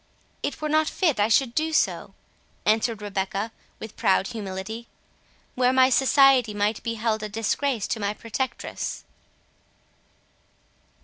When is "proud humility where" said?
3.95-5.71